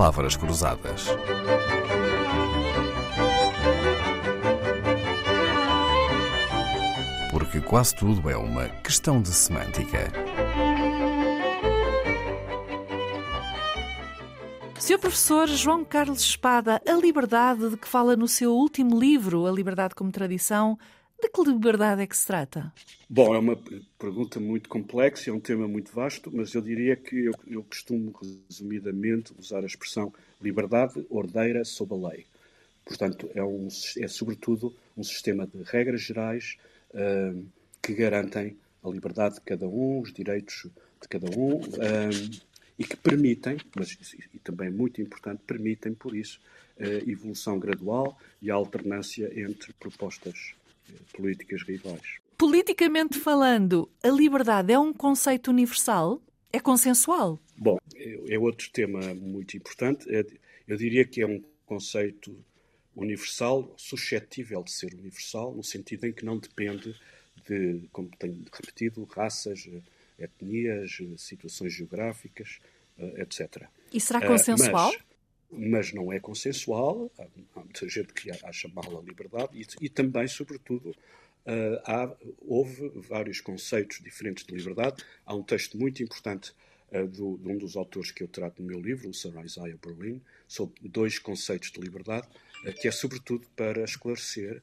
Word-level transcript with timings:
Palavras 0.00 0.34
Cruzadas. 0.34 1.08
Porque 7.30 7.60
quase 7.60 7.94
tudo 7.94 8.30
é 8.30 8.34
uma 8.34 8.66
questão 8.82 9.20
de 9.20 9.28
semântica. 9.28 10.10
Sr. 14.78 14.98
Professor 14.98 15.46
João 15.48 15.84
Carlos 15.84 16.20
Espada, 16.20 16.80
a 16.88 16.92
liberdade 16.94 17.68
de 17.68 17.76
que 17.76 17.86
fala 17.86 18.16
no 18.16 18.26
seu 18.26 18.54
último 18.54 18.98
livro, 18.98 19.46
A 19.46 19.52
Liberdade 19.52 19.94
como 19.94 20.10
Tradição, 20.10 20.78
de 21.20 21.28
que 21.28 21.42
liberdade 21.42 22.02
é 22.02 22.06
que 22.06 22.16
se 22.16 22.26
trata? 22.26 22.72
Bom, 23.08 23.34
é 23.34 23.38
uma 23.38 23.56
pergunta 23.98 24.40
muito 24.40 24.68
complexa, 24.68 25.30
é 25.30 25.32
um 25.32 25.40
tema 25.40 25.68
muito 25.68 25.92
vasto, 25.92 26.30
mas 26.32 26.54
eu 26.54 26.62
diria 26.62 26.96
que 26.96 27.26
eu, 27.26 27.34
eu 27.46 27.62
costumo, 27.62 28.12
resumidamente, 28.48 29.32
usar 29.38 29.62
a 29.62 29.66
expressão 29.66 30.12
liberdade 30.40 31.04
ordeira 31.10 31.64
sob 31.64 31.94
a 31.94 32.08
lei. 32.08 32.26
Portanto, 32.84 33.30
é, 33.34 33.42
um, 33.42 33.68
é 33.98 34.08
sobretudo 34.08 34.74
um 34.96 35.02
sistema 35.04 35.46
de 35.46 35.62
regras 35.62 36.00
gerais 36.00 36.56
uh, 36.94 37.44
que 37.82 37.94
garantem 37.94 38.56
a 38.82 38.88
liberdade 38.88 39.36
de 39.36 39.40
cada 39.42 39.68
um, 39.68 40.00
os 40.00 40.12
direitos 40.12 40.66
de 41.00 41.08
cada 41.08 41.26
um 41.38 41.56
uh, 41.56 42.40
e 42.78 42.84
que 42.84 42.96
permitem, 42.96 43.58
mas 43.76 43.92
e 44.34 44.38
também 44.38 44.68
é 44.68 44.70
muito 44.70 45.02
importante, 45.02 45.42
permitem, 45.46 45.92
por 45.92 46.16
isso, 46.16 46.40
a 46.78 47.10
evolução 47.10 47.58
gradual 47.58 48.18
e 48.40 48.50
a 48.50 48.54
alternância 48.54 49.30
entre 49.38 49.70
propostas 49.74 50.54
políticas 51.12 51.62
rivais. 51.62 52.18
Politicamente 52.36 53.18
falando, 53.18 53.90
a 54.02 54.08
liberdade 54.08 54.72
é 54.72 54.78
um 54.78 54.92
conceito 54.92 55.48
universal? 55.50 56.22
É 56.52 56.58
consensual? 56.58 57.38
Bom, 57.56 57.78
é, 57.94 58.34
é 58.34 58.38
outro 58.38 58.70
tema 58.70 59.14
muito 59.14 59.56
importante. 59.56 60.12
É, 60.14 60.24
eu 60.66 60.76
diria 60.76 61.04
que 61.04 61.20
é 61.20 61.26
um 61.26 61.42
conceito 61.66 62.36
universal, 62.96 63.72
suscetível 63.76 64.62
de 64.62 64.72
ser 64.72 64.94
universal, 64.94 65.54
no 65.54 65.62
sentido 65.62 66.06
em 66.06 66.12
que 66.12 66.24
não 66.24 66.38
depende 66.38 66.94
de, 67.46 67.88
como 67.92 68.10
tenho 68.18 68.44
repetido, 68.52 69.04
raças, 69.04 69.68
etnias, 70.18 70.98
situações 71.16 71.72
geográficas, 71.72 72.58
eh, 72.98 73.22
etc. 73.22 73.64
E 73.92 74.00
será 74.00 74.26
consensual? 74.26 74.92
Mas, 74.92 75.09
mas 75.50 75.92
não 75.92 76.12
é 76.12 76.20
consensual. 76.20 77.10
Há, 77.18 77.22
há 77.56 77.60
muita 77.60 77.88
gente 77.88 78.12
que 78.12 78.30
acha 78.30 78.68
mal 78.68 78.98
a 78.98 79.02
liberdade 79.02 79.50
e, 79.54 79.86
e 79.86 79.88
também, 79.88 80.28
sobretudo, 80.28 80.94
Uh, 81.40 81.80
há, 81.86 82.16
houve 82.42 82.90
vários 82.96 83.40
conceitos 83.40 83.98
diferentes 84.00 84.44
de 84.44 84.54
liberdade. 84.54 85.02
Há 85.24 85.34
um 85.34 85.42
texto 85.42 85.78
muito 85.78 86.02
importante 86.02 86.52
uh, 86.92 87.06
do, 87.06 87.38
de 87.38 87.48
um 87.48 87.56
dos 87.56 87.76
autores 87.76 88.10
que 88.10 88.22
eu 88.22 88.28
trato 88.28 88.60
no 88.60 88.68
meu 88.68 88.78
livro, 88.78 89.08
o 89.08 89.14
Sir 89.14 89.32
Isaiah 89.42 89.76
Berlin, 89.82 90.20
sobre 90.46 90.86
dois 90.86 91.18
conceitos 91.18 91.72
de 91.72 91.80
liberdade, 91.80 92.28
uh, 92.64 92.72
que 92.74 92.86
é 92.86 92.90
sobretudo 92.90 93.46
para 93.56 93.82
esclarecer 93.82 94.62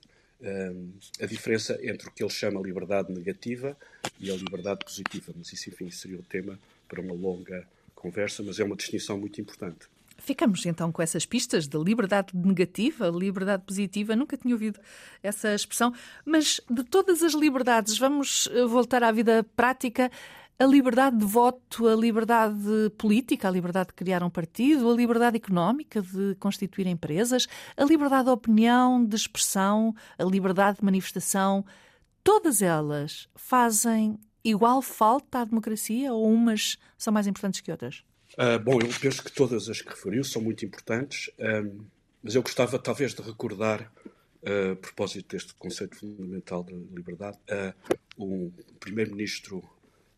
a 1.20 1.26
diferença 1.26 1.80
entre 1.82 2.10
o 2.10 2.12
que 2.12 2.22
ele 2.22 2.30
chama 2.30 2.62
liberdade 2.62 3.12
negativa 3.12 3.76
e 4.20 4.30
a 4.30 4.36
liberdade 4.36 4.86
positiva. 4.86 5.34
Mas 5.36 5.52
isso, 5.52 5.68
enfim, 5.68 5.90
seria 5.90 6.20
o 6.20 6.22
tema 6.22 6.60
para 6.88 7.02
uma 7.02 7.16
longa 7.16 7.68
conversa, 7.96 8.44
mas 8.44 8.60
é 8.60 8.64
uma 8.64 8.76
distinção 8.76 9.18
muito 9.18 9.42
importante. 9.42 9.88
Ficamos 10.18 10.66
então 10.66 10.92
com 10.92 11.02
essas 11.02 11.26
pistas 11.26 11.68
de 11.68 11.78
liberdade 11.78 12.36
negativa, 12.36 13.08
liberdade 13.08 13.64
positiva. 13.66 14.16
Nunca 14.16 14.36
tinha 14.36 14.54
ouvido 14.54 14.80
essa 15.22 15.54
expressão. 15.54 15.94
Mas 16.26 16.60
de 16.70 16.84
todas 16.84 17.22
as 17.22 17.34
liberdades, 17.34 17.98
vamos 17.98 18.50
eh, 18.52 18.66
voltar 18.66 19.04
à 19.04 19.12
vida 19.12 19.46
prática. 19.56 20.12
A 20.60 20.66
liberdade 20.66 21.18
de 21.18 21.26
voto, 21.26 21.88
a 21.88 21.96
liberdade 21.96 22.90
política, 22.98 23.48
a 23.48 23.52
liberdade 23.52 23.90
de 23.90 23.94
criar 23.94 24.24
um 24.24 24.30
partido, 24.30 24.92
a 24.92 24.96
liberdade 24.96 25.38
económica 25.38 26.02
de 26.02 26.34
constituir 26.40 26.88
empresas, 26.88 27.46
a 27.78 27.86
liberdade 27.86 28.26
de 28.26 28.32
opinião, 28.32 29.06
de 29.06 29.16
expressão, 29.16 29.94
a 30.18 30.24
liberdade 30.24 30.80
de 30.80 30.84
manifestação, 30.84 31.64
todas 32.24 32.64
elas 32.64 33.30
fazem 33.36 34.20
igual 34.44 34.82
falta 34.82 35.42
à 35.42 35.46
democracia 35.46 36.12
ou 36.12 36.28
umas 36.28 36.78
são 36.98 37.14
mais 37.14 37.28
importantes 37.28 37.62
que 37.62 37.72
outras? 37.72 38.04
Uh, 38.38 38.60
bom, 38.64 38.80
eu 38.80 38.88
penso 39.02 39.24
que 39.24 39.32
todas 39.32 39.68
as 39.68 39.82
que 39.82 39.90
referiu 39.90 40.24
são 40.24 40.40
muito 40.40 40.64
importantes, 40.64 41.32
um, 41.40 41.84
mas 42.22 42.36
eu 42.36 42.44
gostava 42.44 42.78
talvez 42.78 43.16
de 43.16 43.24
recordar, 43.24 43.92
uh, 44.44 44.74
a 44.74 44.76
propósito 44.76 45.36
deste 45.36 45.56
conceito 45.56 45.96
fundamental 45.96 46.64
de 46.64 46.74
liberdade, 46.74 47.40
uh, 47.50 47.74
um 48.16 48.52
primeiro-ministro 48.80 49.68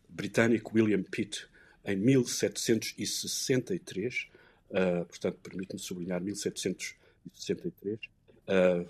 britânico, 0.06 0.72
William 0.74 1.02
Pitt, 1.02 1.48
em 1.82 1.96
1763, 1.96 4.28
uh, 4.68 5.06
portanto, 5.06 5.38
permite-me 5.42 5.80
sublinhar 5.80 6.20
1763, 6.20 8.00
uh, 8.48 8.86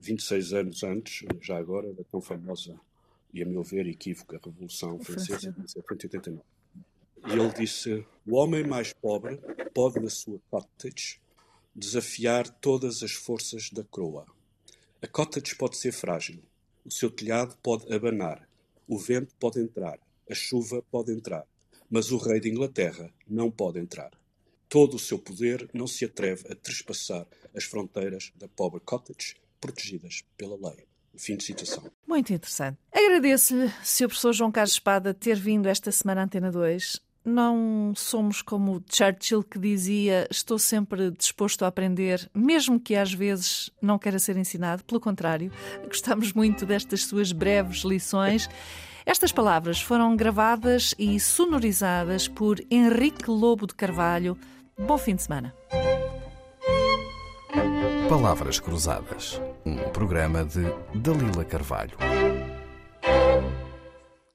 26 0.00 0.52
anos 0.52 0.82
antes, 0.82 1.24
já 1.40 1.56
agora, 1.56 1.92
da 1.92 2.02
tão 2.02 2.20
famosa 2.20 2.74
e, 3.32 3.40
a 3.40 3.46
meu 3.46 3.62
ver, 3.62 3.86
equívoca 3.86 4.40
Revolução 4.44 4.98
Francesa 4.98 5.52
de 5.52 5.58
1789. 5.58 6.53
E 7.26 7.32
ele 7.32 7.48
disse: 7.52 8.06
O 8.26 8.36
homem 8.36 8.66
mais 8.66 8.92
pobre 8.92 9.38
pode, 9.72 9.98
na 9.98 10.10
sua 10.10 10.38
cottage, 10.50 11.18
desafiar 11.74 12.48
todas 12.48 13.02
as 13.02 13.12
forças 13.12 13.70
da 13.70 13.82
coroa. 13.82 14.26
A 15.02 15.06
cottage 15.06 15.56
pode 15.56 15.76
ser 15.76 15.92
frágil, 15.92 16.42
o 16.84 16.90
seu 16.90 17.10
telhado 17.10 17.56
pode 17.62 17.92
abanar, 17.92 18.46
o 18.86 18.98
vento 18.98 19.34
pode 19.40 19.58
entrar, 19.58 19.98
a 20.30 20.34
chuva 20.34 20.82
pode 20.90 21.12
entrar, 21.12 21.46
mas 21.90 22.12
o 22.12 22.18
rei 22.18 22.40
de 22.40 22.50
Inglaterra 22.50 23.10
não 23.26 23.50
pode 23.50 23.78
entrar. 23.78 24.10
Todo 24.68 24.94
o 24.94 24.98
seu 24.98 25.18
poder 25.18 25.68
não 25.72 25.86
se 25.86 26.04
atreve 26.04 26.50
a 26.50 26.54
trespassar 26.54 27.26
as 27.54 27.64
fronteiras 27.64 28.32
da 28.36 28.48
pobre 28.48 28.80
cottage 28.80 29.36
protegidas 29.60 30.22
pela 30.36 30.56
lei. 30.56 30.86
Fim 31.16 31.36
de 31.36 31.44
citação. 31.44 31.84
Muito 32.06 32.32
interessante. 32.32 32.76
Agradeço-lhe, 32.92 33.70
Sr. 33.84 34.08
Professor 34.08 34.32
João 34.32 34.50
Carlos 34.50 34.72
Espada, 34.72 35.14
ter 35.14 35.36
vindo 35.36 35.68
esta 35.68 35.92
semana 35.92 36.22
à 36.22 36.24
Antena 36.24 36.50
2 36.50 37.00
não 37.24 37.92
somos 37.96 38.42
como 38.42 38.82
Churchill 38.90 39.42
que 39.42 39.58
dizia: 39.58 40.26
Estou 40.30 40.58
sempre 40.58 41.10
disposto 41.10 41.64
a 41.64 41.68
aprender, 41.68 42.28
mesmo 42.34 42.78
que 42.78 42.94
às 42.94 43.12
vezes 43.12 43.70
não 43.80 43.98
queira 43.98 44.18
ser 44.18 44.36
ensinado. 44.36 44.84
Pelo 44.84 45.00
contrário, 45.00 45.50
gostamos 45.88 46.32
muito 46.32 46.66
destas 46.66 47.04
suas 47.04 47.32
breves 47.32 47.78
lições. 47.82 48.48
Estas 49.06 49.32
palavras 49.32 49.80
foram 49.80 50.16
gravadas 50.16 50.94
e 50.98 51.20
sonorizadas 51.20 52.26
por 52.26 52.58
Henrique 52.70 53.30
Lobo 53.30 53.66
de 53.66 53.74
Carvalho. 53.74 54.36
Bom 54.78 54.96
fim 54.96 55.14
de 55.14 55.22
semana. 55.22 55.54
Palavras 58.08 58.58
Cruzadas, 58.58 59.40
um 59.64 59.76
programa 59.90 60.44
de 60.44 60.62
Dalila 60.94 61.44
Carvalho. 61.44 61.96